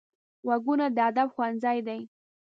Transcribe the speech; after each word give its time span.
غوږونه 0.45 0.85
د 0.95 0.97
ادب 1.09 1.27
ښوونځی 1.35 1.77
دي 1.87 1.99